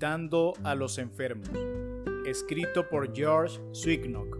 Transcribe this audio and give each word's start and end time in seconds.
Visitando 0.00 0.54
a 0.64 0.74
los 0.74 0.96
enfermos. 0.96 1.50
Escrito 2.24 2.88
por 2.88 3.14
George 3.14 3.60
Swignock. 3.72 4.38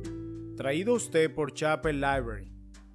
Traído 0.56 0.94
usted 0.94 1.34
por 1.34 1.52
Chapel 1.52 2.00
Library. 2.00 2.50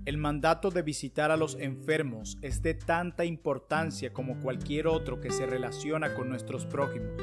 El 0.04 0.18
mandato 0.18 0.71
de 0.71 0.82
visitar 0.82 1.31
a 1.31 1.39
los 1.39 1.57
enfermos 1.58 2.36
es 2.43 2.61
de 2.61 2.75
tanta 2.75 3.25
importancia 3.25 4.13
como 4.13 4.40
cualquier 4.40 4.89
otro 4.89 5.22
que 5.22 5.31
se 5.31 5.46
relaciona 5.46 6.14
con 6.14 6.29
nuestros 6.29 6.67
prójimos. 6.67 7.18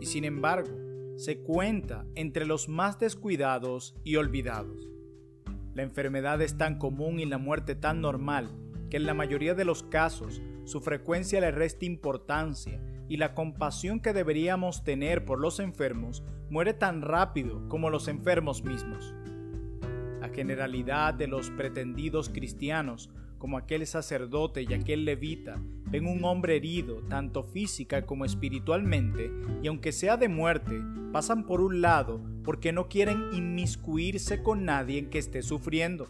Y 0.00 0.06
sin 0.06 0.24
embargo, 0.24 0.76
se 1.14 1.38
cuenta 1.38 2.04
entre 2.16 2.46
los 2.46 2.68
más 2.68 2.98
descuidados 2.98 3.94
y 4.02 4.16
olvidados. 4.16 4.90
La 5.80 5.84
enfermedad 5.84 6.42
es 6.42 6.58
tan 6.58 6.76
común 6.76 7.20
y 7.20 7.24
la 7.24 7.38
muerte 7.38 7.74
tan 7.74 8.02
normal 8.02 8.50
que 8.90 8.98
en 8.98 9.06
la 9.06 9.14
mayoría 9.14 9.54
de 9.54 9.64
los 9.64 9.82
casos 9.82 10.42
su 10.64 10.82
frecuencia 10.82 11.40
le 11.40 11.52
resta 11.52 11.86
importancia 11.86 12.82
y 13.08 13.16
la 13.16 13.34
compasión 13.34 14.00
que 14.00 14.12
deberíamos 14.12 14.84
tener 14.84 15.24
por 15.24 15.40
los 15.40 15.58
enfermos 15.58 16.22
muere 16.50 16.74
tan 16.74 17.00
rápido 17.00 17.66
como 17.70 17.88
los 17.88 18.08
enfermos 18.08 18.62
mismos. 18.62 19.14
La 20.20 20.28
generalidad 20.28 21.14
de 21.14 21.28
los 21.28 21.48
pretendidos 21.48 22.28
cristianos, 22.28 23.08
como 23.38 23.56
aquel 23.56 23.86
sacerdote 23.86 24.66
y 24.68 24.74
aquel 24.74 25.06
levita, 25.06 25.62
ven 25.86 26.06
un 26.06 26.22
hombre 26.24 26.56
herido 26.56 27.00
tanto 27.08 27.42
física 27.42 28.04
como 28.04 28.26
espiritualmente 28.26 29.32
y 29.62 29.68
aunque 29.68 29.92
sea 29.92 30.18
de 30.18 30.28
muerte, 30.28 30.78
pasan 31.10 31.46
por 31.46 31.62
un 31.62 31.80
lado 31.80 32.20
porque 32.44 32.72
no 32.72 32.88
quieren 32.88 33.24
inmiscuirse 33.32 34.42
con 34.42 34.64
nadie 34.64 35.08
que 35.08 35.18
esté 35.18 35.42
sufriendo. 35.42 36.08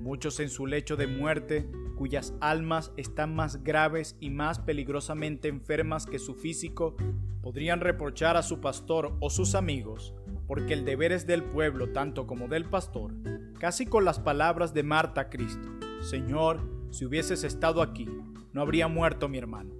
Muchos 0.00 0.40
en 0.40 0.48
su 0.48 0.66
lecho 0.66 0.96
de 0.96 1.06
muerte, 1.06 1.68
cuyas 1.96 2.34
almas 2.40 2.92
están 2.96 3.34
más 3.34 3.62
graves 3.62 4.16
y 4.20 4.30
más 4.30 4.58
peligrosamente 4.58 5.48
enfermas 5.48 6.06
que 6.06 6.18
su 6.18 6.34
físico, 6.34 6.96
podrían 7.42 7.80
reprochar 7.80 8.36
a 8.36 8.42
su 8.42 8.60
pastor 8.60 9.16
o 9.20 9.30
sus 9.30 9.54
amigos, 9.54 10.14
porque 10.46 10.72
el 10.72 10.84
deber 10.84 11.12
es 11.12 11.26
del 11.26 11.44
pueblo 11.44 11.90
tanto 11.90 12.26
como 12.26 12.48
del 12.48 12.64
pastor, 12.64 13.14
casi 13.58 13.86
con 13.86 14.04
las 14.04 14.18
palabras 14.18 14.74
de 14.74 14.82
Marta 14.82 15.28
Cristo, 15.28 15.68
Señor, 16.00 16.60
si 16.90 17.04
hubieses 17.04 17.44
estado 17.44 17.80
aquí, 17.80 18.08
no 18.52 18.60
habría 18.60 18.88
muerto 18.88 19.28
mi 19.28 19.38
hermano. 19.38 19.74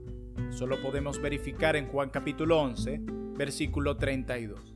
Solo 0.51 0.81
podemos 0.81 1.21
verificar 1.21 1.77
en 1.77 1.89
Juan 1.89 2.11
capítulo 2.11 2.61
11, 2.61 3.01
versículo 3.37 3.97
32. 3.97 4.72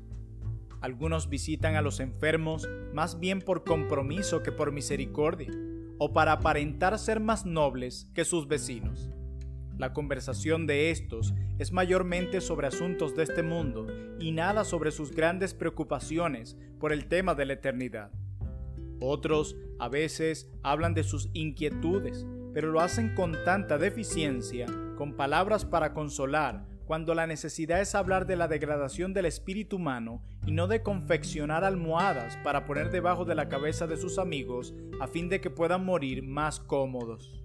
Algunos 0.80 1.28
visitan 1.28 1.76
a 1.76 1.82
los 1.82 2.00
enfermos 2.00 2.68
más 2.92 3.18
bien 3.18 3.40
por 3.40 3.64
compromiso 3.64 4.42
que 4.42 4.52
por 4.52 4.72
misericordia, 4.72 5.50
o 5.98 6.12
para 6.12 6.32
aparentar 6.32 6.98
ser 6.98 7.20
más 7.20 7.46
nobles 7.46 8.10
que 8.14 8.24
sus 8.24 8.48
vecinos. 8.48 9.10
La 9.78 9.92
conversación 9.92 10.66
de 10.66 10.90
estos 10.90 11.34
es 11.58 11.72
mayormente 11.72 12.40
sobre 12.40 12.66
asuntos 12.66 13.14
de 13.14 13.22
este 13.22 13.42
mundo 13.42 13.86
y 14.18 14.32
nada 14.32 14.64
sobre 14.64 14.90
sus 14.90 15.10
grandes 15.10 15.52
preocupaciones 15.52 16.56
por 16.78 16.92
el 16.92 17.08
tema 17.08 17.34
de 17.34 17.46
la 17.46 17.52
eternidad. 17.54 18.10
Otros 19.00 19.56
a 19.78 19.88
veces 19.88 20.48
hablan 20.62 20.94
de 20.94 21.02
sus 21.02 21.28
inquietudes, 21.34 22.26
pero 22.54 22.72
lo 22.72 22.80
hacen 22.80 23.14
con 23.14 23.36
tanta 23.44 23.76
deficiencia, 23.76 24.66
con 24.96 25.14
palabras 25.14 25.66
para 25.66 25.92
consolar, 25.92 26.66
cuando 26.86 27.14
la 27.14 27.26
necesidad 27.26 27.80
es 27.80 27.96
hablar 27.96 28.26
de 28.26 28.36
la 28.36 28.46
degradación 28.46 29.12
del 29.12 29.26
espíritu 29.26 29.76
humano 29.76 30.22
y 30.46 30.52
no 30.52 30.68
de 30.68 30.82
confeccionar 30.82 31.64
almohadas 31.64 32.38
para 32.44 32.64
poner 32.64 32.92
debajo 32.92 33.24
de 33.24 33.34
la 33.34 33.48
cabeza 33.48 33.88
de 33.88 33.96
sus 33.96 34.18
amigos 34.18 34.72
a 35.00 35.08
fin 35.08 35.28
de 35.28 35.40
que 35.40 35.50
puedan 35.50 35.84
morir 35.84 36.22
más 36.22 36.60
cómodos. 36.60 37.42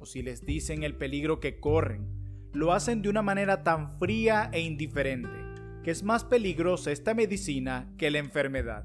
O 0.00 0.06
si 0.06 0.22
les 0.22 0.44
dicen 0.44 0.82
el 0.82 0.96
peligro 0.96 1.38
que 1.38 1.60
corren, 1.60 2.08
lo 2.52 2.72
hacen 2.72 3.02
de 3.02 3.08
una 3.08 3.22
manera 3.22 3.62
tan 3.62 3.98
fría 4.00 4.50
e 4.52 4.60
indiferente, 4.60 5.38
que 5.84 5.92
es 5.92 6.02
más 6.02 6.24
peligrosa 6.24 6.90
esta 6.90 7.14
medicina 7.14 7.92
que 7.98 8.10
la 8.10 8.18
enfermedad. 8.18 8.84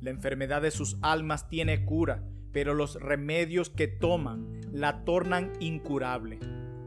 La 0.00 0.10
enfermedad 0.10 0.62
de 0.62 0.70
sus 0.70 0.96
almas 1.02 1.50
tiene 1.50 1.84
cura, 1.84 2.24
pero 2.52 2.72
los 2.72 2.94
remedios 2.94 3.68
que 3.68 3.86
toman 3.86 4.60
la 4.72 5.04
tornan 5.04 5.52
incurable. 5.60 6.38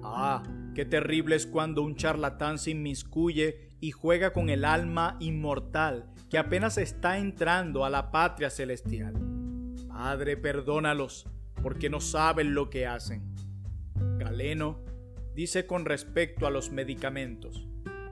Ah, 0.02 0.42
Qué 0.82 0.86
terrible 0.86 1.36
es 1.36 1.46
cuando 1.46 1.84
un 1.84 1.96
charlatán 1.96 2.58
se 2.58 2.72
inmiscuye 2.72 3.70
y 3.82 3.92
juega 3.92 4.34
con 4.34 4.50
el 4.50 4.66
alma 4.66 5.16
inmortal 5.20 6.10
que 6.28 6.40
apenas 6.40 6.80
está 6.80 7.20
entrando 7.20 7.86
a 7.86 7.92
la 7.92 8.10
patria 8.10 8.50
celestial. 8.50 9.14
Padre, 9.90 10.38
perdónalos, 10.38 11.28
porque 11.62 11.92
no 11.92 12.02
saben 12.02 12.56
lo 12.56 12.72
que 12.72 12.88
hacen. 12.88 13.22
Galeno 14.18 14.84
dice 15.36 15.68
con 15.68 15.86
respecto 15.86 16.48
a 16.48 16.50
los 16.50 16.72
medicamentos, 16.72 17.68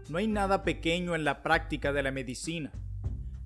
no 0.07 0.19
hay 0.19 0.27
nada 0.27 0.63
pequeño 0.63 1.15
en 1.15 1.23
la 1.23 1.41
práctica 1.41 1.91
de 1.91 2.03
la 2.03 2.11
medicina. 2.11 2.71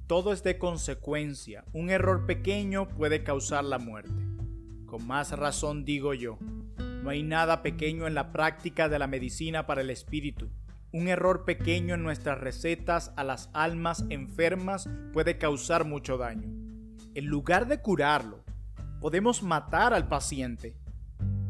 Todo 0.05 0.33
es 0.33 0.43
de 0.43 0.57
consecuencia. 0.57 1.63
Un 1.71 1.91
error 1.91 2.25
pequeño 2.25 2.89
puede 2.89 3.23
causar 3.23 3.63
la 3.63 3.79
muerte. 3.79 4.11
Con 4.85 5.07
más 5.07 5.31
razón 5.31 5.85
digo 5.85 6.13
yo, 6.13 6.39
no 7.03 7.09
hay 7.09 7.21
nada 7.21 7.61
pequeño 7.61 8.07
en 8.07 8.13
la 8.13 8.31
práctica 8.31 8.87
de 8.87 8.97
la 8.97 9.07
medicina 9.07 9.67
para 9.67 9.81
el 9.81 9.89
espíritu. 9.89 10.49
Un 10.93 11.09
error 11.09 11.43
pequeño 11.43 11.95
en 11.95 12.03
nuestras 12.03 12.39
recetas 12.39 13.11
a 13.17 13.25
las 13.25 13.49
almas 13.53 14.05
enfermas 14.09 14.89
puede 15.11 15.37
causar 15.37 15.83
mucho 15.83 16.17
daño. 16.17 16.47
En 17.13 17.25
lugar 17.25 17.67
de 17.67 17.81
curarlo, 17.81 18.45
podemos 19.01 19.43
matar 19.43 19.93
al 19.93 20.07
paciente. 20.07 20.77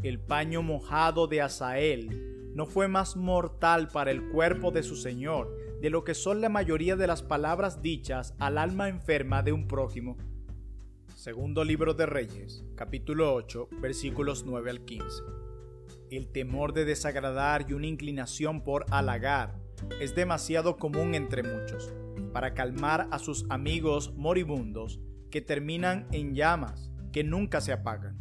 El 0.01 0.19
paño 0.19 0.63
mojado 0.63 1.27
de 1.27 1.41
Asael 1.41 2.51
no 2.55 2.65
fue 2.65 2.87
más 2.87 3.15
mortal 3.15 3.89
para 3.89 4.09
el 4.09 4.29
cuerpo 4.29 4.71
de 4.71 4.81
su 4.81 4.95
Señor 4.95 5.55
de 5.81 5.91
lo 5.91 6.03
que 6.03 6.15
son 6.15 6.41
la 6.41 6.49
mayoría 6.49 6.95
de 6.95 7.05
las 7.05 7.21
palabras 7.21 7.81
dichas 7.83 8.33
al 8.39 8.57
alma 8.57 8.89
enferma 8.89 9.43
de 9.43 9.51
un 9.51 9.67
prójimo. 9.67 10.17
Segundo 11.15 11.63
libro 11.63 11.93
de 11.93 12.07
Reyes, 12.07 12.65
capítulo 12.75 13.35
8, 13.35 13.69
versículos 13.81 14.45
9 14.45 14.69
al 14.71 14.83
15. 14.83 15.42
El 16.15 16.27
temor 16.27 16.73
de 16.73 16.85
desagradar 16.85 17.65
y 17.67 17.73
una 17.73 17.87
inclinación 17.87 18.61
por 18.61 18.85
halagar 18.91 19.55
es 19.99 20.13
demasiado 20.13 20.77
común 20.77 21.15
entre 21.15 21.41
muchos 21.41 21.91
para 22.31 22.53
calmar 22.53 23.07
a 23.09 23.17
sus 23.17 23.47
amigos 23.49 24.13
moribundos 24.15 24.99
que 25.31 25.41
terminan 25.41 26.07
en 26.11 26.35
llamas 26.35 26.91
que 27.11 27.23
nunca 27.23 27.61
se 27.61 27.73
apagan. 27.73 28.19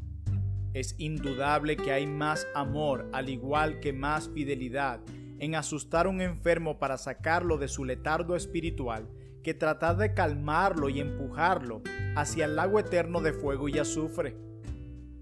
Es 0.73 0.95
indudable 0.97 1.77
que 1.77 1.93
hay 1.93 2.07
más 2.07 2.49
amor, 2.55 3.11
al 3.13 3.29
igual 3.29 3.79
que 3.81 3.93
más 3.93 4.31
fidelidad, 4.31 5.03
en 5.39 5.55
asustar 5.55 6.07
a 6.07 6.09
un 6.09 6.23
enfermo 6.23 6.79
para 6.79 6.97
sacarlo 6.97 7.59
de 7.59 7.69
su 7.69 7.85
letardo 7.85 8.37
espiritual 8.37 9.07
que 9.43 9.53
tratar 9.53 9.99
de 9.99 10.15
calmarlo 10.15 10.89
y 10.89 10.99
empujarlo 10.99 11.83
hacia 12.17 12.47
el 12.47 12.57
lago 12.57 12.79
eterno 12.79 13.21
de 13.21 13.35
fuego 13.35 13.69
y 13.69 13.79
azufre. 13.79 14.35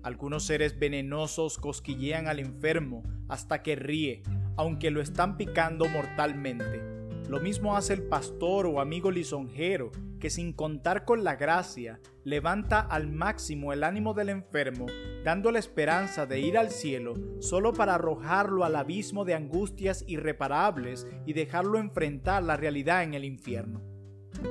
Algunos 0.02 0.44
seres 0.44 0.78
venenosos 0.78 1.58
cosquillean 1.58 2.26
al 2.26 2.38
enfermo 2.38 3.02
hasta 3.28 3.62
que 3.62 3.76
ríe, 3.76 4.22
aunque 4.56 4.90
lo 4.90 5.00
están 5.00 5.36
picando 5.36 5.86
mortalmente. 5.88 6.80
Lo 7.28 7.38
mismo 7.38 7.76
hace 7.76 7.92
el 7.92 8.02
pastor 8.02 8.66
o 8.66 8.80
amigo 8.80 9.10
lisonjero, 9.10 9.92
que 10.18 10.30
sin 10.30 10.52
contar 10.52 11.04
con 11.04 11.22
la 11.22 11.36
gracia, 11.36 12.00
levanta 12.24 12.80
al 12.80 13.08
máximo 13.08 13.72
el 13.72 13.84
ánimo 13.84 14.14
del 14.14 14.30
enfermo, 14.30 14.86
dando 15.22 15.52
la 15.52 15.58
esperanza 15.58 16.26
de 16.26 16.40
ir 16.40 16.58
al 16.58 16.70
cielo 16.70 17.14
solo 17.40 17.72
para 17.72 17.94
arrojarlo 17.94 18.64
al 18.64 18.76
abismo 18.76 19.24
de 19.24 19.34
angustias 19.34 20.02
irreparables 20.08 21.06
y 21.26 21.34
dejarlo 21.34 21.78
enfrentar 21.78 22.42
la 22.42 22.56
realidad 22.56 23.02
en 23.04 23.14
el 23.14 23.24
infierno. 23.24 23.82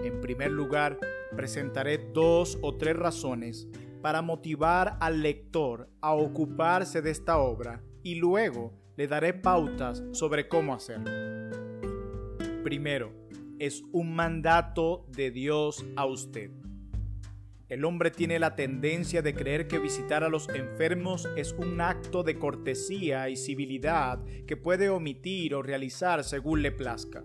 En 0.03 0.21
primer 0.21 0.51
lugar, 0.51 0.99
presentaré 1.35 1.97
dos 2.13 2.57
o 2.61 2.77
tres 2.77 2.95
razones 2.95 3.67
para 4.01 4.21
motivar 4.21 4.97
al 4.99 5.21
lector 5.21 5.89
a 6.01 6.13
ocuparse 6.13 7.01
de 7.01 7.11
esta 7.11 7.39
obra 7.39 7.83
y 8.03 8.15
luego 8.15 8.73
le 8.95 9.07
daré 9.07 9.33
pautas 9.33 10.03
sobre 10.11 10.47
cómo 10.47 10.73
hacerlo. 10.73 11.11
Primero, 12.63 13.13
es 13.59 13.83
un 13.91 14.15
mandato 14.15 15.05
de 15.09 15.31
Dios 15.31 15.85
a 15.95 16.05
usted. 16.05 16.51
El 17.67 17.85
hombre 17.85 18.09
tiene 18.09 18.39
la 18.39 18.55
tendencia 18.55 19.21
de 19.21 19.35
creer 19.35 19.67
que 19.67 19.77
visitar 19.77 20.23
a 20.23 20.29
los 20.29 20.49
enfermos 20.49 21.29
es 21.37 21.53
un 21.53 21.81
acto 21.81 22.23
de 22.23 22.39
cortesía 22.39 23.29
y 23.29 23.37
civilidad 23.37 24.23
que 24.47 24.57
puede 24.57 24.89
omitir 24.89 25.53
o 25.53 25.61
realizar 25.61 26.23
según 26.23 26.63
le 26.63 26.71
plazca. 26.71 27.23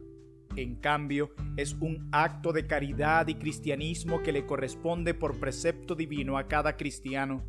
En 0.57 0.77
cambio, 0.77 1.31
es 1.57 1.75
un 1.81 2.09
acto 2.13 2.53
de 2.53 2.67
caridad 2.67 3.27
y 3.27 3.35
cristianismo 3.35 4.23
que 4.23 4.31
le 4.31 4.47
corresponde 4.47 5.13
por 5.13 5.41
precepto 5.41 5.97
divino 5.97 6.39
a 6.39 6.47
cada 6.47 6.77
cristiano. 6.77 7.43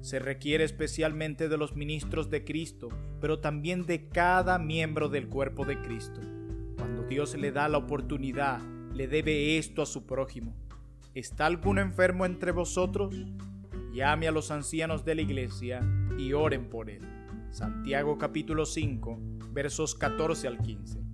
Se 0.00 0.20
requiere 0.20 0.62
especialmente 0.62 1.48
de 1.48 1.56
los 1.56 1.74
ministros 1.74 2.30
de 2.30 2.44
Cristo, 2.44 2.88
pero 3.20 3.40
también 3.40 3.84
de 3.84 4.08
cada 4.08 4.58
miembro 4.60 5.08
del 5.08 5.26
cuerpo 5.28 5.64
de 5.64 5.80
Cristo. 5.82 6.20
Cuando 6.76 7.02
Dios 7.02 7.36
le 7.36 7.50
da 7.50 7.68
la 7.68 7.78
oportunidad, 7.78 8.60
le 8.94 9.08
debe 9.08 9.58
esto 9.58 9.82
a 9.82 9.86
su 9.86 10.06
prójimo. 10.06 10.54
¿Está 11.14 11.46
algún 11.46 11.80
enfermo 11.80 12.26
entre 12.26 12.52
vosotros? 12.52 13.16
Llame 13.92 14.28
a 14.28 14.32
los 14.32 14.52
ancianos 14.52 15.04
de 15.04 15.16
la 15.16 15.22
iglesia 15.22 15.80
y 16.16 16.32
oren 16.32 16.70
por 16.70 16.90
él. 16.90 17.02
Santiago 17.50 18.18
capítulo 18.18 18.66
5, 18.66 19.18
versos 19.52 19.94
14 19.94 20.46
al 20.46 20.58
15. 20.58 21.05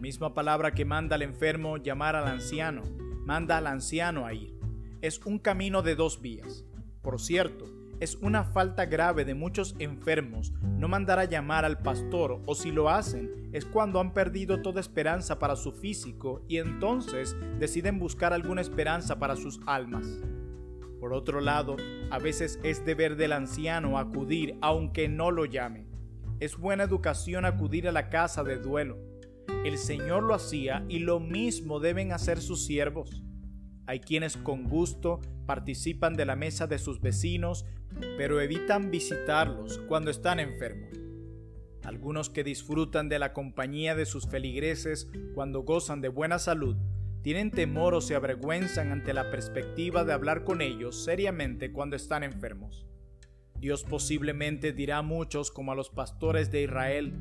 Misma 0.00 0.32
palabra 0.32 0.72
que 0.72 0.84
manda 0.84 1.16
al 1.16 1.22
enfermo 1.22 1.76
llamar 1.76 2.14
al 2.14 2.28
anciano, 2.28 2.82
manda 3.24 3.58
al 3.58 3.66
anciano 3.66 4.26
a 4.26 4.32
ir. 4.32 4.56
Es 5.02 5.18
un 5.26 5.40
camino 5.40 5.82
de 5.82 5.96
dos 5.96 6.22
vías. 6.22 6.64
Por 7.02 7.20
cierto, 7.20 7.66
es 7.98 8.14
una 8.16 8.44
falta 8.44 8.86
grave 8.86 9.24
de 9.24 9.34
muchos 9.34 9.74
enfermos 9.80 10.52
no 10.62 10.86
mandar 10.86 11.18
a 11.18 11.24
llamar 11.24 11.64
al 11.64 11.78
pastor 11.78 12.40
o 12.46 12.54
si 12.54 12.70
lo 12.70 12.88
hacen 12.88 13.50
es 13.52 13.64
cuando 13.64 13.98
han 13.98 14.14
perdido 14.14 14.62
toda 14.62 14.80
esperanza 14.80 15.40
para 15.40 15.56
su 15.56 15.72
físico 15.72 16.42
y 16.46 16.58
entonces 16.58 17.36
deciden 17.58 17.98
buscar 17.98 18.32
alguna 18.32 18.60
esperanza 18.60 19.18
para 19.18 19.34
sus 19.34 19.58
almas. 19.66 20.06
Por 21.00 21.12
otro 21.12 21.40
lado, 21.40 21.74
a 22.10 22.18
veces 22.20 22.60
es 22.62 22.84
deber 22.84 23.16
del 23.16 23.32
anciano 23.32 23.98
acudir 23.98 24.56
aunque 24.60 25.08
no 25.08 25.32
lo 25.32 25.44
llame. 25.44 25.86
Es 26.38 26.56
buena 26.56 26.84
educación 26.84 27.44
acudir 27.44 27.88
a 27.88 27.92
la 27.92 28.10
casa 28.10 28.44
de 28.44 28.58
duelo. 28.58 28.96
El 29.64 29.78
Señor 29.78 30.22
lo 30.22 30.34
hacía 30.34 30.84
y 30.88 31.00
lo 31.00 31.20
mismo 31.20 31.80
deben 31.80 32.12
hacer 32.12 32.40
sus 32.40 32.64
siervos. 32.64 33.22
Hay 33.86 34.00
quienes 34.00 34.36
con 34.36 34.64
gusto 34.64 35.20
participan 35.46 36.14
de 36.14 36.26
la 36.26 36.36
mesa 36.36 36.66
de 36.66 36.78
sus 36.78 37.00
vecinos, 37.00 37.64
pero 38.16 38.40
evitan 38.40 38.90
visitarlos 38.90 39.78
cuando 39.88 40.10
están 40.10 40.40
enfermos. 40.40 40.90
Algunos 41.84 42.28
que 42.28 42.44
disfrutan 42.44 43.08
de 43.08 43.18
la 43.18 43.32
compañía 43.32 43.94
de 43.94 44.04
sus 44.04 44.26
feligreses 44.26 45.08
cuando 45.34 45.62
gozan 45.62 46.02
de 46.02 46.08
buena 46.08 46.38
salud, 46.38 46.76
tienen 47.22 47.50
temor 47.50 47.94
o 47.94 48.00
se 48.00 48.14
avergüenzan 48.14 48.92
ante 48.92 49.12
la 49.12 49.30
perspectiva 49.30 50.04
de 50.04 50.12
hablar 50.12 50.44
con 50.44 50.60
ellos 50.60 51.02
seriamente 51.02 51.72
cuando 51.72 51.96
están 51.96 52.22
enfermos. 52.22 52.86
Dios 53.58 53.84
posiblemente 53.84 54.72
dirá 54.72 54.98
a 54.98 55.02
muchos 55.02 55.50
como 55.50 55.72
a 55.72 55.74
los 55.74 55.90
pastores 55.90 56.50
de 56.50 56.62
Israel, 56.62 57.12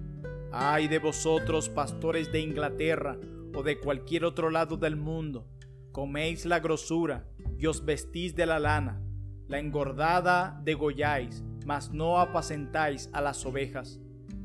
ay 0.52 0.88
de 0.88 1.00
vosotros 1.00 1.70
pastores 1.70 2.32
de 2.32 2.42
Inglaterra 2.42 3.18
o 3.54 3.64
de 3.64 3.80
cualquier 3.80 4.26
otro 4.26 4.50
lado 4.50 4.78
del 4.78 4.96
mundo, 4.96 5.48
coméis 5.92 6.46
la 6.46 6.60
grosura 6.60 7.28
y 7.58 7.66
os 7.66 7.84
vestís 7.86 8.36
de 8.36 8.46
la 8.46 8.60
lana, 8.60 9.02
la 9.48 9.60
engordada 9.60 10.60
degolláis, 10.64 11.44
mas 11.66 11.92
no 11.92 12.20
apacentáis 12.20 13.10
a 13.14 13.22
las 13.22 13.46
ovejas. 13.46 14.00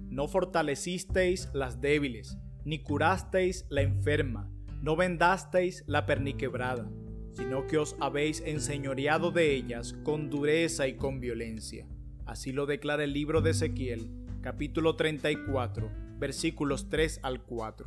No 0.08 0.28
fortalecisteis 0.28 1.49
las 1.52 1.81
débiles, 1.81 2.37
ni 2.64 2.82
curasteis 2.82 3.66
la 3.69 3.82
enferma, 3.82 4.50
no 4.81 4.96
vendasteis 4.96 5.84
la 5.87 6.06
perniquebrada, 6.06 6.90
sino 7.32 7.66
que 7.66 7.78
os 7.78 7.96
habéis 8.00 8.40
enseñoreado 8.40 9.31
de 9.31 9.54
ellas 9.54 9.94
con 10.04 10.31
dureza 10.31 10.87
y 10.87 10.94
con 10.94 11.20
violencia. 11.20 11.87
Así 12.26 12.52
lo 12.52 12.66
declara 12.66 13.04
el 13.04 13.12
libro 13.12 13.40
de 13.40 13.50
Ezequiel, 13.50 14.10
capítulo 14.43 14.97
34, 14.97 15.89
versículos 16.19 16.89
3 16.89 17.21
al 17.23 17.43
4. 17.43 17.87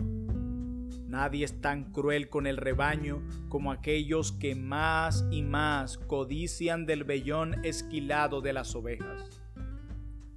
Nadie 1.05 1.43
es 1.43 1.59
tan 1.59 1.91
cruel 1.91 2.29
con 2.29 2.47
el 2.47 2.55
rebaño 2.55 3.21
como 3.49 3.73
aquellos 3.73 4.31
que 4.31 4.55
más 4.55 5.25
y 5.31 5.41
más 5.43 5.97
codician 5.97 6.85
del 6.85 7.03
vellón 7.03 7.63
esquilado 7.65 8.39
de 8.39 8.53
las 8.53 8.73
ovejas. 8.73 9.29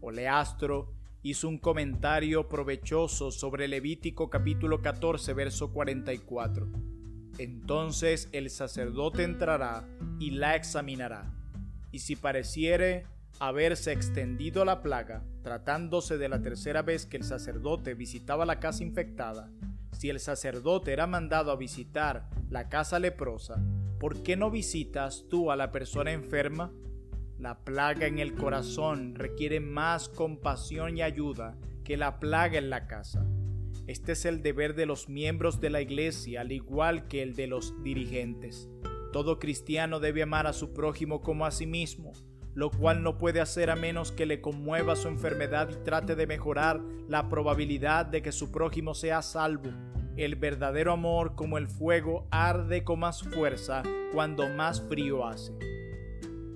Oleastro 0.01 0.93
hizo 1.23 1.49
un 1.49 1.59
comentario 1.59 2.49
provechoso 2.49 3.31
sobre 3.31 3.69
Levítico 3.69 4.29
capítulo 4.29 4.83
14 4.83 5.33
verso 5.35 5.73
44. 5.73 6.69
Entonces 7.39 8.29
el 8.33 8.51
sacerdote 8.51 9.23
entrará 9.23 9.89
y 10.19 10.33
la 10.33 10.57
examinará, 10.57 11.33
y 11.93 12.01
si 12.01 12.17
pareciere 12.17 13.07
haberse 13.41 13.93
extendido 13.93 14.65
la 14.65 14.83
plaga, 14.83 15.25
tratándose 15.43 16.19
de 16.19 16.29
la 16.29 16.43
tercera 16.43 16.83
vez 16.83 17.07
que 17.07 17.17
el 17.17 17.25
sacerdote 17.25 17.95
visitaba 17.95 18.45
la 18.45 18.59
casa 18.59 18.83
infectada, 18.83 19.51
si 19.93 20.11
el 20.11 20.21
sacerdote 20.21 20.93
era 20.93 21.07
mandado 21.07 21.51
a 21.51 21.57
visitar 21.57 22.29
la 22.51 22.69
casa 22.69 22.99
leprosa, 22.99 23.61
¿por 23.99 24.23
qué 24.23 24.37
no 24.37 24.51
visitas 24.51 25.25
tú 25.29 25.51
a 25.51 25.57
la 25.57 25.73
persona 25.73 26.13
enferma? 26.13 26.73
La 27.39 27.59
plaga 27.65 28.07
en 28.07 28.19
el 28.19 28.35
corazón 28.35 29.15
requiere 29.15 29.61
más 29.61 30.09
compasión 30.09 30.97
y 30.99 31.03
ayuda 31.03 31.57
que 31.85 31.97
la 31.97 32.21
plaga 32.21 32.59
en 32.59 32.71
la 32.71 32.87
casa. 32.87 33.27
Este 33.87 34.13
es 34.13 34.25
el 34.25 34.43
deber 34.43 34.75
de 34.75 34.87
los 34.87 35.09
miembros 35.09 35.61
de 35.61 35.71
la 35.71 35.81
iglesia, 35.81 36.43
al 36.43 36.53
igual 36.53 37.09
que 37.09 37.23
el 37.23 37.35
de 37.35 37.47
los 37.47 37.83
dirigentes. 37.83 38.69
Todo 39.13 39.39
cristiano 39.39 39.99
debe 39.99 40.23
amar 40.23 40.47
a 40.47 40.53
su 40.53 40.75
prójimo 40.75 41.23
como 41.23 41.47
a 41.47 41.51
sí 41.51 41.67
mismo, 41.67 42.13
lo 42.59 42.73
cual 42.73 43.05
no 43.05 43.19
puede 43.19 43.41
hacer 43.41 43.71
a 43.71 43.77
menos 43.77 44.11
que 44.11 44.27
le 44.27 44.41
conmueva 44.41 44.97
su 44.97 45.07
enfermedad 45.07 45.69
y 45.71 45.77
trate 45.85 46.17
de 46.17 46.27
mejorar 46.27 46.81
la 47.07 47.29
probabilidad 47.29 48.05
de 48.05 48.21
que 48.21 48.33
su 48.33 48.51
prójimo 48.51 48.95
sea 48.95 49.23
salvo. 49.23 49.71
El 50.17 50.35
verdadero 50.35 50.91
amor 50.93 51.37
como 51.37 51.57
el 51.57 51.69
fuego 51.69 52.27
arde 52.33 52.83
con 52.83 52.99
más 52.99 53.23
fuerza 53.23 53.85
cuando 54.13 54.49
más 54.49 54.83
frío 54.89 55.25
hace. 55.25 55.53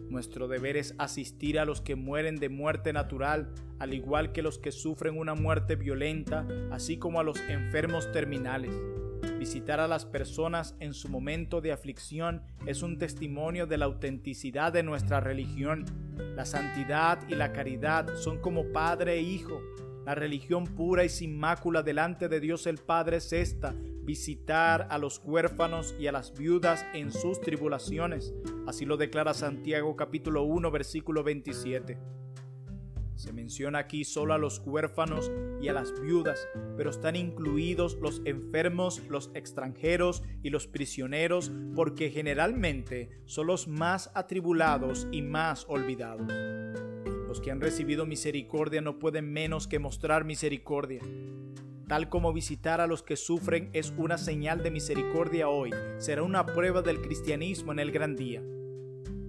Nuestro 0.09 0.49
deber 0.49 0.77
es 0.77 0.97
asistir 0.99 1.61
a 1.61 1.65
los 1.65 1.81
que 1.81 1.95
mueren 1.95 2.35
de 2.41 2.49
muerte 2.49 2.93
natural, 2.93 3.55
al 3.79 3.95
igual 3.95 4.33
que 4.33 4.43
los 4.43 4.59
que 4.59 4.73
sufren 4.73 5.17
una 5.17 5.37
muerte 5.37 5.77
violenta, 5.77 6.45
así 6.73 6.99
como 6.99 7.21
a 7.21 7.23
los 7.23 7.39
enfermos 7.49 8.11
terminales. 8.11 8.75
Visitar 9.43 9.81
a 9.81 9.89
las 9.89 10.07
personas 10.07 10.77
en 10.79 10.95
su 10.95 11.09
momento 11.09 11.61
de 11.61 11.73
aflicción 11.73 12.45
es 12.65 12.81
un 12.85 12.97
testimonio 12.97 13.67
de 13.67 13.77
la 13.77 13.87
autenticidad 13.87 14.73
de 14.73 14.85
nuestra 14.85 15.19
religión. 15.19 15.85
La 16.37 16.45
santidad 16.45 17.19
y 17.29 17.35
la 17.35 17.53
caridad 17.53 18.15
son 18.15 18.39
como 18.39 18.71
padre 18.71 19.15
e 19.15 19.23
hijo. 19.23 19.61
La 20.07 20.15
religión 20.15 20.63
pura 20.63 21.05
y 21.05 21.09
sin 21.09 21.37
mácula 21.37 21.83
delante 21.83 22.29
de 22.29 22.39
Dios 22.39 22.69
el 22.69 22.79
Padre 22.79 23.17
es 23.17 23.33
esta, 23.33 23.75
visitar 24.05 24.87
a 24.89 24.99
los 24.99 25.21
huérfanos 25.25 25.93
y 25.99 26.07
a 26.07 26.13
las 26.13 26.33
viudas 26.39 26.87
en 26.95 27.11
sus 27.11 27.41
tribulaciones. 27.41 28.33
Así 28.69 28.85
lo 28.85 28.97
declara 28.97 29.35
Santiago 29.35 29.97
capítulo 29.97 30.45
1 30.45 30.71
versículo 30.71 31.25
27. 31.25 31.99
Se 33.17 33.33
menciona 33.33 33.81
aquí 33.81 34.05
solo 34.05 34.35
a 34.35 34.39
los 34.39 34.61
huérfanos 34.65 35.33
y 35.63 35.69
a 35.69 35.73
las 35.73 35.99
viudas, 36.01 36.49
pero 36.77 36.91
están 36.91 37.15
incluidos 37.15 37.97
los 38.03 38.21
enfermos, 38.25 39.01
los 39.09 39.31
extranjeros 39.35 40.25
y 40.43 40.51
los 40.51 40.67
prisioneros, 40.67 41.53
porque 41.75 42.11
generalmente 42.11 43.11
son 43.25 43.47
los 43.47 43.69
más 43.69 44.11
atribulados 44.15 45.07
y 45.13 45.23
más 45.23 45.65
olvidados. 45.69 46.33
Los 47.29 47.41
que 47.41 47.53
han 47.53 47.61
recibido 47.61 48.05
misericordia 48.05 48.81
no 48.81 48.99
pueden 48.99 49.33
menos 49.33 49.69
que 49.69 49.79
mostrar 49.79 50.25
misericordia. 50.25 51.01
Tal 51.87 52.09
como 52.09 52.33
visitar 52.33 52.81
a 52.81 52.87
los 52.87 53.03
que 53.03 53.17
sufren 53.17 53.71
es 53.73 53.95
una 53.97 54.19
señal 54.19 54.63
de 54.63 54.71
misericordia 54.71 55.49
hoy, 55.49 55.71
será 55.99 56.25
una 56.25 56.45
prueba 56.45 56.83
del 56.83 57.01
cristianismo 57.01 57.73
en 57.73 57.79
el 57.79 57.93
gran 57.93 58.17
día. 58.17 58.43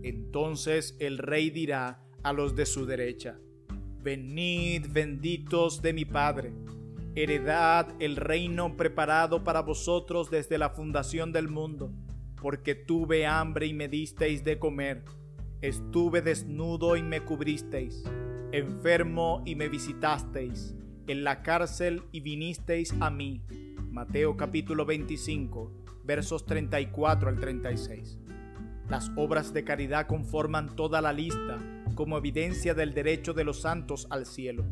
Entonces 0.02 0.98
el 1.00 1.18
rey 1.20 1.50
dirá 1.50 2.04
a 2.24 2.34
los 2.34 2.56
de 2.56 2.66
su 2.66 2.86
derecha, 2.86 3.40
Venid 4.04 4.88
benditos 4.92 5.82
de 5.82 5.94
mi 5.94 6.04
Padre, 6.04 6.52
heredad 7.16 7.88
el 8.00 8.18
reino 8.18 8.76
preparado 8.76 9.46
para 9.46 9.62
vosotros 9.62 10.30
desde 10.30 10.58
la 10.58 10.72
fundación 10.72 11.32
del 11.32 11.48
mundo, 11.48 11.90
porque 12.42 12.76
tuve 12.76 13.26
hambre 13.26 13.68
y 13.68 13.74
me 13.74 13.88
disteis 13.88 14.44
de 14.44 14.60
comer, 14.60 15.06
estuve 15.62 16.22
desnudo 16.22 16.98
y 16.98 17.02
me 17.02 17.22
cubristeis, 17.22 18.04
enfermo 18.52 19.42
y 19.46 19.56
me 19.56 19.70
visitasteis, 19.70 20.76
en 21.08 21.24
la 21.24 21.42
cárcel 21.42 22.04
y 22.12 22.20
vinisteis 22.20 22.94
a 23.00 23.10
mí. 23.10 23.42
Mateo 23.90 24.36
capítulo 24.36 24.86
25, 24.86 25.72
versos 26.04 26.46
34 26.46 27.30
al 27.30 27.40
36. 27.40 28.20
Las 28.90 29.10
obras 29.16 29.54
de 29.54 29.64
caridad 29.64 30.08
conforman 30.08 30.76
toda 30.76 31.00
la 31.00 31.14
lista 31.14 31.83
como 31.96 32.18
evidencia 32.18 32.74
del 32.74 32.94
derecho 32.94 33.34
de 33.34 33.44
los 33.44 33.62
santos 33.62 34.08
al 34.10 34.26
cielo. 34.26 34.66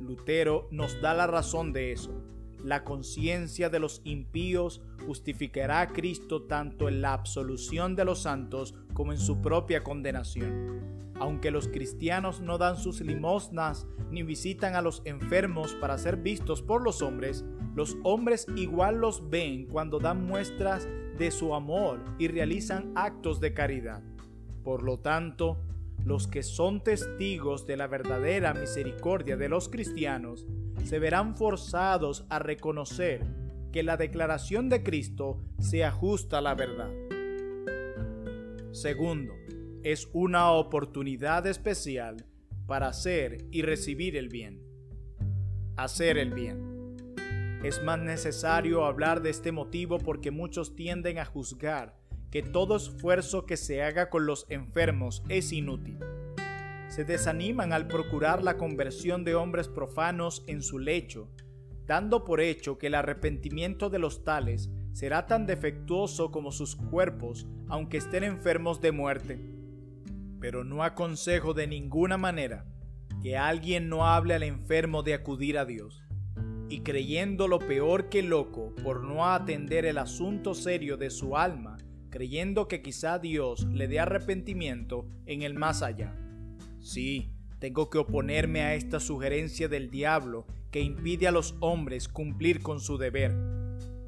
Lutero 0.00 0.68
nos 0.70 1.00
da 1.00 1.14
la 1.14 1.26
razón 1.26 1.72
de 1.72 1.92
eso. 1.92 2.22
La 2.62 2.84
conciencia 2.84 3.68
de 3.68 3.78
los 3.78 4.00
impíos 4.04 4.82
justificará 5.06 5.80
a 5.80 5.88
Cristo 5.88 6.44
tanto 6.44 6.88
en 6.88 7.02
la 7.02 7.12
absolución 7.12 7.94
de 7.94 8.04
los 8.04 8.22
santos 8.22 8.74
como 8.94 9.12
en 9.12 9.18
su 9.18 9.42
propia 9.42 9.82
condenación. 9.82 11.12
Aunque 11.20 11.50
los 11.50 11.68
cristianos 11.68 12.40
no 12.40 12.58
dan 12.58 12.76
sus 12.76 13.00
limosnas 13.00 13.86
ni 14.10 14.22
visitan 14.22 14.74
a 14.74 14.82
los 14.82 15.02
enfermos 15.04 15.74
para 15.74 15.98
ser 15.98 16.16
vistos 16.16 16.62
por 16.62 16.82
los 16.82 17.02
hombres, 17.02 17.44
los 17.74 17.96
hombres 18.02 18.46
igual 18.56 18.96
los 18.96 19.28
ven 19.30 19.66
cuando 19.66 19.98
dan 19.98 20.24
muestras 20.24 20.88
de 21.18 21.30
su 21.30 21.54
amor 21.54 22.04
y 22.18 22.28
realizan 22.28 22.92
actos 22.94 23.40
de 23.40 23.52
caridad. 23.52 24.02
Por 24.62 24.82
lo 24.82 24.98
tanto, 24.98 25.58
los 26.04 26.26
que 26.26 26.42
son 26.42 26.82
testigos 26.82 27.66
de 27.66 27.76
la 27.76 27.86
verdadera 27.86 28.52
misericordia 28.52 29.36
de 29.36 29.48
los 29.48 29.68
cristianos 29.68 30.46
se 30.84 30.98
verán 30.98 31.36
forzados 31.36 32.26
a 32.28 32.38
reconocer 32.38 33.24
que 33.72 33.82
la 33.82 33.96
declaración 33.96 34.68
de 34.68 34.82
Cristo 34.82 35.42
se 35.58 35.82
ajusta 35.82 36.38
a 36.38 36.40
la 36.42 36.54
verdad. 36.54 36.92
Segundo, 38.72 39.34
es 39.82 40.08
una 40.12 40.50
oportunidad 40.52 41.46
especial 41.46 42.26
para 42.66 42.88
hacer 42.88 43.46
y 43.50 43.62
recibir 43.62 44.16
el 44.16 44.28
bien. 44.28 44.62
Hacer 45.76 46.18
el 46.18 46.32
bien. 46.32 46.74
Es 47.64 47.82
más 47.82 47.98
necesario 47.98 48.84
hablar 48.84 49.22
de 49.22 49.30
este 49.30 49.52
motivo 49.52 49.98
porque 49.98 50.30
muchos 50.30 50.76
tienden 50.76 51.18
a 51.18 51.24
juzgar 51.24 51.96
que 52.34 52.42
todo 52.42 52.74
esfuerzo 52.74 53.46
que 53.46 53.56
se 53.56 53.84
haga 53.84 54.10
con 54.10 54.26
los 54.26 54.46
enfermos 54.48 55.22
es 55.28 55.52
inútil. 55.52 56.00
Se 56.88 57.04
desaniman 57.04 57.72
al 57.72 57.86
procurar 57.86 58.42
la 58.42 58.56
conversión 58.56 59.22
de 59.22 59.36
hombres 59.36 59.68
profanos 59.68 60.42
en 60.48 60.60
su 60.60 60.80
lecho, 60.80 61.30
dando 61.86 62.24
por 62.24 62.40
hecho 62.40 62.76
que 62.76 62.88
el 62.88 62.96
arrepentimiento 62.96 63.88
de 63.88 64.00
los 64.00 64.24
tales 64.24 64.68
será 64.94 65.28
tan 65.28 65.46
defectuoso 65.46 66.32
como 66.32 66.50
sus 66.50 66.74
cuerpos, 66.74 67.46
aunque 67.68 67.98
estén 67.98 68.24
enfermos 68.24 68.80
de 68.80 68.90
muerte. 68.90 69.38
Pero 70.40 70.64
no 70.64 70.82
aconsejo 70.82 71.54
de 71.54 71.68
ninguna 71.68 72.18
manera 72.18 72.66
que 73.22 73.36
alguien 73.36 73.88
no 73.88 74.08
hable 74.08 74.34
al 74.34 74.42
enfermo 74.42 75.04
de 75.04 75.14
acudir 75.14 75.56
a 75.56 75.64
Dios, 75.64 76.02
y 76.68 76.80
creyendo 76.80 77.46
lo 77.46 77.60
peor 77.60 78.08
que 78.08 78.24
loco 78.24 78.74
por 78.82 79.04
no 79.04 79.24
atender 79.24 79.84
el 79.84 79.98
asunto 79.98 80.54
serio 80.54 80.96
de 80.96 81.10
su 81.10 81.36
alma, 81.36 81.73
creyendo 82.14 82.68
que 82.68 82.80
quizá 82.80 83.18
Dios 83.18 83.66
le 83.72 83.88
dé 83.88 83.98
arrepentimiento 83.98 85.04
en 85.26 85.42
el 85.42 85.54
más 85.54 85.82
allá. 85.82 86.16
Sí, 86.78 87.32
tengo 87.58 87.90
que 87.90 87.98
oponerme 87.98 88.62
a 88.62 88.76
esta 88.76 89.00
sugerencia 89.00 89.66
del 89.66 89.90
diablo 89.90 90.46
que 90.70 90.80
impide 90.80 91.26
a 91.26 91.32
los 91.32 91.56
hombres 91.58 92.06
cumplir 92.06 92.62
con 92.62 92.78
su 92.78 92.98
deber, 92.98 93.34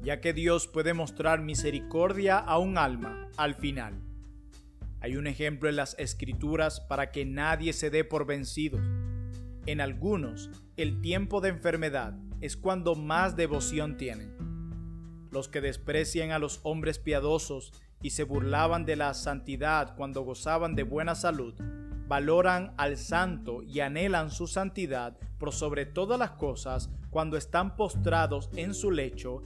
ya 0.01 0.21
que 0.21 0.31
Dios 0.31 0.69
puede 0.69 0.93
mostrar 0.93 1.41
misericordia 1.41 2.37
a 2.37 2.57
un 2.59 2.77
alma 2.77 3.29
al 3.35 3.55
final. 3.55 4.01
Hay 5.01 5.17
un 5.17 5.27
ejemplo 5.27 5.67
en 5.67 5.75
las 5.75 5.93
escrituras 5.99 6.79
para 6.79 7.11
que 7.11 7.25
nadie 7.25 7.73
se 7.73 7.89
dé 7.89 8.05
por 8.05 8.25
vencido. 8.25 8.79
En 9.65 9.81
algunos, 9.81 10.49
el 10.77 11.01
tiempo 11.01 11.41
de 11.41 11.49
enfermedad 11.49 12.17
es 12.39 12.55
cuando 12.55 12.95
más 12.95 13.35
devoción 13.35 13.97
tienen. 13.97 14.33
Los 15.29 15.49
que 15.49 15.59
desprecian 15.59 16.31
a 16.31 16.39
los 16.39 16.61
hombres 16.63 16.99
piadosos 16.99 17.73
y 18.01 18.11
se 18.11 18.23
burlaban 18.23 18.85
de 18.85 18.95
la 18.95 19.13
santidad 19.13 19.95
cuando 19.95 20.21
gozaban 20.21 20.75
de 20.75 20.83
buena 20.83 21.15
salud, 21.15 21.53
valoran 22.07 22.73
al 22.77 22.97
santo 22.97 23.63
y 23.63 23.79
anhelan 23.81 24.31
su 24.31 24.47
santidad 24.47 25.17
por 25.37 25.51
sobre 25.51 25.85
todas 25.85 26.17
las 26.17 26.31
cosas 26.31 26.89
cuando 27.09 27.37
están 27.37 27.75
postrados 27.75 28.49
en 28.55 28.73
su 28.73 28.91
lecho 28.91 29.43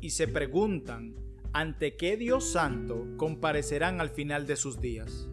y 0.00 0.10
se 0.10 0.28
preguntan 0.28 1.14
ante 1.52 1.96
qué 1.96 2.16
Dios 2.16 2.52
santo 2.52 3.06
comparecerán 3.16 4.00
al 4.00 4.10
final 4.10 4.46
de 4.46 4.56
sus 4.56 4.80
días. 4.80 5.28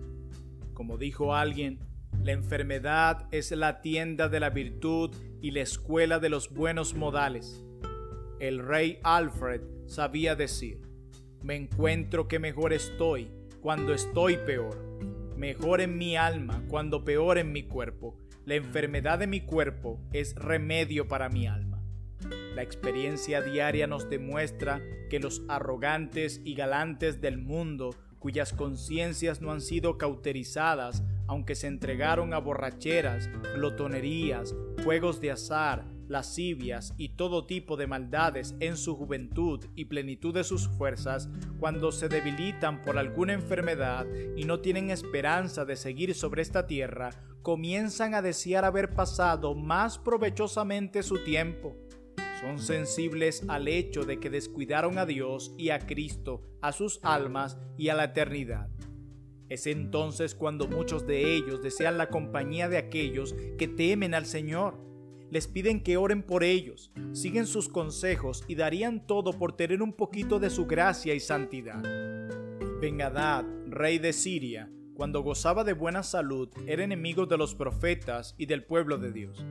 Como 0.73 0.97
dijo 0.97 1.35
alguien, 1.35 1.79
la 2.23 2.31
enfermedad 2.31 3.27
es 3.31 3.51
la 3.51 3.81
tienda 3.81 4.27
de 4.27 4.39
la 4.39 4.49
virtud 4.49 5.15
y 5.41 5.51
la 5.51 5.61
escuela 5.61 6.19
de 6.19 6.29
los 6.29 6.53
buenos 6.53 6.93
modales. 6.95 7.63
El 8.39 8.59
rey 8.59 8.99
Alfred 9.03 9.61
sabía 9.85 10.35
decir, 10.35 10.86
me 11.41 11.55
encuentro 11.55 12.27
que 12.27 12.39
mejor 12.39 12.73
estoy 12.73 13.29
cuando 13.61 13.93
estoy 13.93 14.37
peor. 14.37 14.77
Mejor 15.35 15.81
en 15.81 15.97
mi 15.97 16.17
alma 16.17 16.63
cuando 16.67 17.03
peor 17.03 17.37
en 17.37 17.51
mi 17.51 17.63
cuerpo. 17.63 18.17
La 18.45 18.55
enfermedad 18.55 19.19
de 19.19 19.27
mi 19.27 19.41
cuerpo 19.41 19.99
es 20.13 20.35
remedio 20.35 21.07
para 21.07 21.29
mi 21.29 21.47
alma. 21.47 21.83
La 22.55 22.63
experiencia 22.63 23.41
diaria 23.41 23.87
nos 23.87 24.09
demuestra 24.09 24.81
que 25.09 25.19
los 25.19 25.43
arrogantes 25.47 26.41
y 26.43 26.55
galantes 26.55 27.21
del 27.21 27.37
mundo, 27.37 27.93
cuyas 28.19 28.53
conciencias 28.53 29.41
no 29.41 29.51
han 29.51 29.61
sido 29.61 29.97
cauterizadas, 29.97 31.03
aunque 31.27 31.55
se 31.55 31.67
entregaron 31.67 32.33
a 32.33 32.39
borracheras, 32.39 33.29
glotonerías, 33.53 34.55
juegos 34.83 35.21
de 35.21 35.31
azar, 35.31 35.85
lascivias 36.07 36.93
y 36.97 37.09
todo 37.09 37.45
tipo 37.45 37.77
de 37.77 37.87
maldades 37.87 38.55
en 38.59 38.77
su 38.77 38.95
juventud 38.95 39.65
y 39.75 39.85
plenitud 39.85 40.33
de 40.33 40.43
sus 40.43 40.67
fuerzas, 40.67 41.29
cuando 41.59 41.91
se 41.91 42.09
debilitan 42.09 42.81
por 42.81 42.97
alguna 42.97 43.33
enfermedad 43.33 44.05
y 44.35 44.43
no 44.45 44.59
tienen 44.59 44.89
esperanza 44.89 45.65
de 45.65 45.75
seguir 45.75 46.13
sobre 46.15 46.41
esta 46.41 46.67
tierra, 46.67 47.11
comienzan 47.41 48.13
a 48.13 48.21
desear 48.21 48.65
haber 48.65 48.93
pasado 48.93 49.55
más 49.55 49.97
provechosamente 49.99 51.03
su 51.03 51.23
tiempo. 51.23 51.75
Son 52.41 52.59
sensibles 52.59 53.43
al 53.47 53.67
hecho 53.67 54.03
de 54.03 54.19
que 54.19 54.29
descuidaron 54.29 54.97
a 54.97 55.05
Dios 55.05 55.53
y 55.57 55.69
a 55.69 55.79
Cristo, 55.79 56.41
a 56.61 56.71
sus 56.71 56.99
almas 57.03 57.57
y 57.77 57.89
a 57.89 57.95
la 57.95 58.05
eternidad. 58.05 58.69
Es 59.49 59.65
entonces 59.65 60.35
cuando 60.35 60.67
muchos 60.67 61.07
de 61.07 61.33
ellos 61.33 61.63
desean 61.63 61.97
la 61.97 62.09
compañía 62.09 62.67
de 62.67 62.77
aquellos 62.77 63.33
que 63.57 63.67
temen 63.67 64.13
al 64.13 64.25
Señor 64.25 64.77
les 65.29 65.47
piden 65.47 65.81
que 65.81 65.97
oren 65.97 66.23
por 66.23 66.43
ellos, 66.43 66.91
siguen 67.11 67.47
sus 67.47 67.69
consejos 67.69 68.43
y 68.47 68.55
darían 68.55 69.05
todo 69.05 69.33
por 69.33 69.55
tener 69.55 69.81
un 69.81 69.93
poquito 69.93 70.39
de 70.39 70.49
su 70.49 70.65
gracia 70.65 71.13
y 71.13 71.19
santidad. 71.19 71.83
Bengadad, 72.79 73.45
rey 73.65 73.99
de 73.99 74.13
Siria, 74.13 74.69
cuando 74.93 75.21
gozaba 75.21 75.63
de 75.63 75.73
buena 75.73 76.01
salud, 76.03 76.49
era 76.65 76.83
enemigo 76.83 77.25
de 77.25 77.37
los 77.37 77.55
profetas 77.55 78.35
y 78.37 78.45
del 78.45 78.63
pueblo 78.63 78.97
de 78.97 79.11
Dios. 79.11 79.45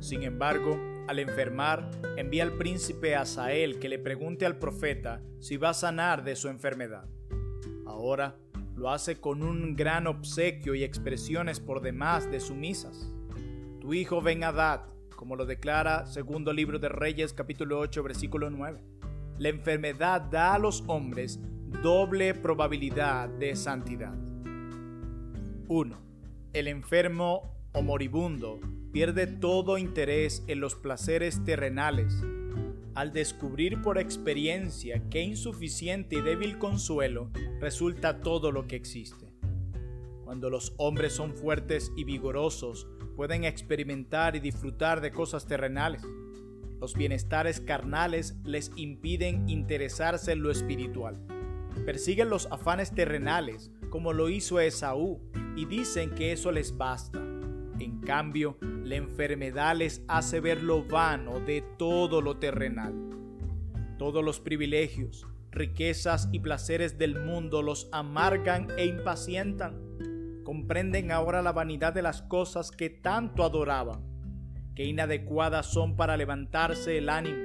Sin 0.00 0.22
embargo, 0.22 0.78
al 1.08 1.18
enfermar, 1.18 1.90
envía 2.16 2.42
al 2.42 2.52
príncipe 2.52 3.14
Asael 3.14 3.78
que 3.78 3.88
le 3.88 3.98
pregunte 3.98 4.44
al 4.44 4.58
profeta 4.58 5.22
si 5.38 5.56
va 5.56 5.70
a 5.70 5.74
sanar 5.74 6.24
de 6.24 6.36
su 6.36 6.48
enfermedad. 6.48 7.08
Ahora 7.86 8.36
lo 8.76 8.90
hace 8.90 9.20
con 9.20 9.42
un 9.42 9.74
gran 9.74 10.06
obsequio 10.06 10.74
y 10.74 10.84
expresiones 10.84 11.60
por 11.60 11.80
demás 11.80 12.30
de 12.30 12.40
sumisas. 12.40 13.12
Tu 13.80 13.94
hijo 13.94 14.20
Benadad 14.20 14.82
como 15.18 15.34
lo 15.34 15.46
declara 15.46 16.06
segundo 16.06 16.52
libro 16.52 16.78
de 16.78 16.88
Reyes 16.88 17.32
capítulo 17.32 17.80
8 17.80 18.04
versículo 18.04 18.50
9. 18.50 18.80
La 19.38 19.48
enfermedad 19.48 20.20
da 20.20 20.54
a 20.54 20.60
los 20.60 20.84
hombres 20.86 21.40
doble 21.82 22.34
probabilidad 22.34 23.28
de 23.28 23.56
santidad. 23.56 24.14
1. 25.66 25.98
El 26.52 26.68
enfermo 26.68 27.52
o 27.72 27.82
moribundo 27.82 28.60
pierde 28.92 29.26
todo 29.26 29.76
interés 29.76 30.44
en 30.46 30.60
los 30.60 30.76
placeres 30.76 31.44
terrenales 31.44 32.14
al 32.94 33.12
descubrir 33.12 33.82
por 33.82 33.98
experiencia 33.98 35.02
qué 35.10 35.22
insuficiente 35.22 36.14
y 36.14 36.20
débil 36.20 36.58
consuelo 36.58 37.32
resulta 37.60 38.20
todo 38.20 38.52
lo 38.52 38.68
que 38.68 38.76
existe. 38.76 39.27
Cuando 40.28 40.50
los 40.50 40.74
hombres 40.76 41.14
son 41.14 41.32
fuertes 41.34 41.90
y 41.96 42.04
vigorosos, 42.04 42.86
pueden 43.16 43.44
experimentar 43.44 44.36
y 44.36 44.40
disfrutar 44.40 45.00
de 45.00 45.10
cosas 45.10 45.46
terrenales. 45.46 46.02
Los 46.78 46.92
bienestares 46.92 47.62
carnales 47.62 48.36
les 48.44 48.70
impiden 48.76 49.48
interesarse 49.48 50.32
en 50.32 50.42
lo 50.42 50.50
espiritual. 50.50 51.16
Persiguen 51.86 52.28
los 52.28 52.46
afanes 52.52 52.94
terrenales, 52.94 53.70
como 53.88 54.12
lo 54.12 54.28
hizo 54.28 54.60
Esaú, 54.60 55.18
y 55.56 55.64
dicen 55.64 56.10
que 56.10 56.32
eso 56.32 56.52
les 56.52 56.76
basta. 56.76 57.20
En 57.78 57.98
cambio, 58.02 58.58
la 58.60 58.96
enfermedad 58.96 59.76
les 59.76 60.02
hace 60.08 60.40
ver 60.40 60.62
lo 60.62 60.84
vano 60.84 61.40
de 61.40 61.64
todo 61.78 62.20
lo 62.20 62.36
terrenal. 62.36 62.92
Todos 63.96 64.22
los 64.22 64.40
privilegios, 64.40 65.26
riquezas 65.52 66.28
y 66.32 66.40
placeres 66.40 66.98
del 66.98 67.18
mundo 67.18 67.62
los 67.62 67.88
amargan 67.92 68.66
e 68.76 68.84
impacientan 68.84 69.87
comprenden 70.48 71.12
ahora 71.12 71.42
la 71.42 71.52
vanidad 71.52 71.92
de 71.92 72.00
las 72.00 72.22
cosas 72.22 72.70
que 72.70 72.88
tanto 72.88 73.44
adoraban, 73.44 74.02
que 74.74 74.86
inadecuadas 74.86 75.66
son 75.66 75.94
para 75.94 76.16
levantarse 76.16 76.96
el 76.96 77.10
ánimo, 77.10 77.36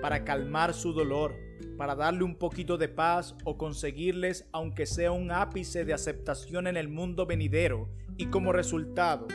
para 0.00 0.22
calmar 0.22 0.72
su 0.72 0.92
dolor, 0.92 1.34
para 1.76 1.96
darle 1.96 2.22
un 2.22 2.38
poquito 2.38 2.78
de 2.78 2.86
paz 2.86 3.34
o 3.42 3.58
conseguirles 3.58 4.48
aunque 4.52 4.86
sea 4.86 5.10
un 5.10 5.32
ápice 5.32 5.84
de 5.84 5.92
aceptación 5.92 6.68
en 6.68 6.76
el 6.76 6.88
mundo 6.88 7.26
venidero 7.26 7.90
y 8.16 8.26
como 8.26 8.52
resultado, 8.52 9.26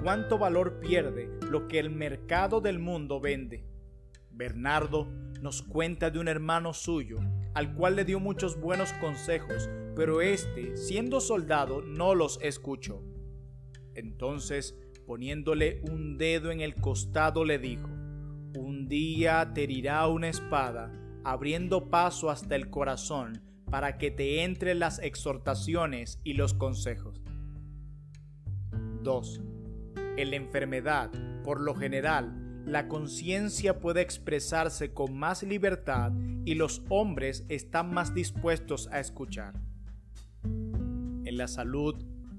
cuánto 0.00 0.38
valor 0.38 0.78
pierde 0.78 1.28
lo 1.50 1.66
que 1.66 1.80
el 1.80 1.90
mercado 1.90 2.60
del 2.60 2.78
mundo 2.78 3.18
vende. 3.18 3.64
Bernardo 4.30 5.08
nos 5.42 5.62
cuenta 5.62 6.08
de 6.10 6.20
un 6.20 6.28
hermano 6.28 6.72
suyo, 6.72 7.18
al 7.54 7.74
cual 7.74 7.96
le 7.96 8.04
dio 8.04 8.20
muchos 8.20 8.60
buenos 8.60 8.92
consejos, 8.94 9.68
pero 9.96 10.20
éste, 10.20 10.76
siendo 10.76 11.20
soldado, 11.20 11.82
no 11.82 12.14
los 12.14 12.38
escuchó. 12.42 13.02
Entonces, 13.94 14.76
poniéndole 15.06 15.80
un 15.90 16.16
dedo 16.16 16.50
en 16.50 16.60
el 16.60 16.74
costado, 16.74 17.44
le 17.44 17.58
dijo, 17.58 17.88
Un 18.56 18.86
día 18.88 19.52
te 19.52 19.64
herirá 19.64 20.06
una 20.06 20.28
espada, 20.28 20.92
abriendo 21.24 21.90
paso 21.90 22.30
hasta 22.30 22.54
el 22.56 22.70
corazón, 22.70 23.42
para 23.70 23.98
que 23.98 24.10
te 24.10 24.42
entren 24.42 24.78
las 24.78 24.98
exhortaciones 24.98 26.20
y 26.24 26.34
los 26.34 26.54
consejos. 26.54 27.20
2. 29.02 29.40
En 30.16 30.30
la 30.30 30.36
enfermedad, 30.36 31.10
por 31.44 31.60
lo 31.60 31.74
general, 31.74 32.39
la 32.66 32.88
conciencia 32.88 33.80
puede 33.80 34.00
expresarse 34.00 34.92
con 34.92 35.16
más 35.16 35.42
libertad 35.42 36.12
y 36.44 36.54
los 36.54 36.82
hombres 36.88 37.44
están 37.48 37.92
más 37.92 38.14
dispuestos 38.14 38.88
a 38.92 39.00
escuchar. 39.00 39.54
en 40.42 41.36
la 41.36 41.46
salud, 41.46 41.94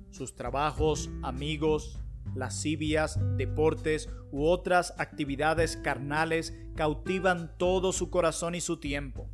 sus 0.10 0.36
trabajos, 0.36 1.10
amigos, 1.24 1.98
lascivias, 2.36 3.20
deportes 3.38 4.10
u 4.32 4.46
otras 4.46 4.94
actividades 4.98 5.78
carnales 5.78 6.54
cautivan 6.76 7.56
todo 7.58 7.94
su 7.94 8.10
corazón 8.10 8.56
y 8.56 8.62
su 8.62 8.78
tiempo. 8.78 9.30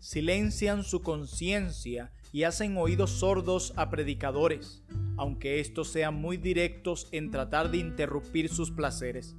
Silencian 0.00 0.82
su 0.82 1.02
conciencia 1.02 2.12
y 2.32 2.42
hacen 2.42 2.76
oídos 2.76 3.10
sordos 3.10 3.72
a 3.76 3.90
predicadores, 3.90 4.82
aunque 5.16 5.60
estos 5.60 5.88
sean 5.88 6.14
muy 6.14 6.36
directos 6.36 7.08
en 7.12 7.30
tratar 7.30 7.70
de 7.70 7.78
interrumpir 7.78 8.48
sus 8.48 8.70
placeres. 8.70 9.36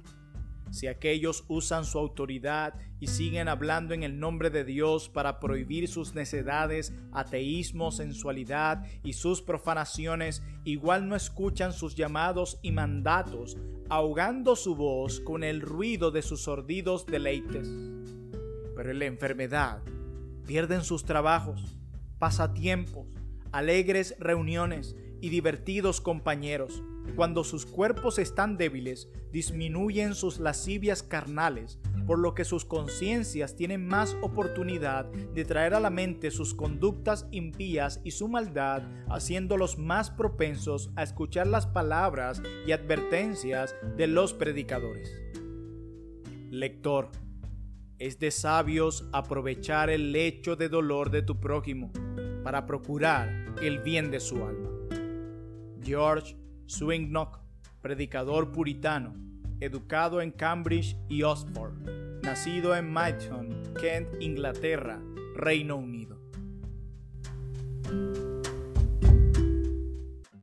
Si 0.70 0.86
aquellos 0.86 1.44
usan 1.48 1.84
su 1.84 1.98
autoridad 1.98 2.74
y 3.00 3.08
siguen 3.08 3.48
hablando 3.48 3.92
en 3.92 4.04
el 4.04 4.20
nombre 4.20 4.50
de 4.50 4.64
Dios 4.64 5.08
para 5.08 5.40
prohibir 5.40 5.88
sus 5.88 6.14
necedades, 6.14 6.92
ateísmo, 7.12 7.90
sensualidad 7.90 8.84
y 9.02 9.14
sus 9.14 9.42
profanaciones, 9.42 10.42
igual 10.64 11.08
no 11.08 11.16
escuchan 11.16 11.72
sus 11.72 11.96
llamados 11.96 12.60
y 12.62 12.70
mandatos, 12.70 13.56
ahogando 13.88 14.54
su 14.54 14.76
voz 14.76 15.20
con 15.20 15.42
el 15.42 15.60
ruido 15.60 16.12
de 16.12 16.22
sus 16.22 16.42
sordidos 16.42 17.04
deleites. 17.04 17.68
Pero 18.76 18.92
en 18.92 19.00
la 19.00 19.06
enfermedad 19.06 19.82
pierden 20.46 20.84
sus 20.84 21.04
trabajos, 21.04 21.76
pasatiempos, 22.18 23.08
alegres 23.50 24.14
reuniones 24.20 24.94
y 25.20 25.30
divertidos 25.30 26.00
compañeros 26.00 26.82
cuando 27.16 27.44
sus 27.44 27.66
cuerpos 27.66 28.18
están 28.18 28.56
débiles, 28.56 29.08
disminuyen 29.32 30.14
sus 30.14 30.40
lascivias 30.40 31.02
carnales, 31.02 31.78
por 32.06 32.18
lo 32.18 32.34
que 32.34 32.44
sus 32.44 32.64
conciencias 32.64 33.56
tienen 33.56 33.86
más 33.86 34.16
oportunidad 34.22 35.04
de 35.06 35.44
traer 35.44 35.74
a 35.74 35.80
la 35.80 35.90
mente 35.90 36.30
sus 36.30 36.54
conductas 36.54 37.26
impías 37.30 38.00
y 38.04 38.12
su 38.12 38.28
maldad, 38.28 38.82
haciéndolos 39.08 39.78
más 39.78 40.10
propensos 40.10 40.90
a 40.96 41.02
escuchar 41.02 41.46
las 41.46 41.66
palabras 41.66 42.42
y 42.66 42.72
advertencias 42.72 43.74
de 43.96 44.06
los 44.06 44.34
predicadores. 44.34 45.12
Lector, 46.50 47.10
es 48.00 48.18
de 48.18 48.30
sabios 48.30 49.06
aprovechar 49.12 49.90
el 49.90 50.10
lecho 50.10 50.56
de 50.56 50.70
dolor 50.70 51.10
de 51.10 51.20
tu 51.20 51.38
prójimo 51.38 51.92
para 52.42 52.66
procurar 52.66 53.54
el 53.60 53.80
bien 53.80 54.10
de 54.10 54.20
su 54.20 54.36
alma. 54.42 54.70
George 55.82 56.39
Swingnock, 56.70 57.40
predicador 57.82 58.52
puritano, 58.52 59.12
educado 59.58 60.20
en 60.20 60.30
Cambridge 60.30 60.96
y 61.08 61.24
Oxford, 61.24 61.74
nacido 62.22 62.76
en 62.76 62.94
Myton, 62.94 63.74
Kent, 63.80 64.06
Inglaterra, 64.20 65.02
Reino 65.34 65.76
Unido. 65.76 66.19